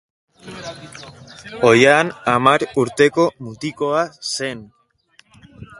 [1.73, 4.03] Oihan hamar urteko mutikoa
[4.37, 4.67] zen.